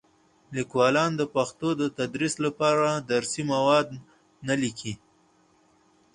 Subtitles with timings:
[0.55, 3.87] لیکوالان د پښتو د تدریس لپاره درسي مواد
[4.47, 4.93] نه لیکي.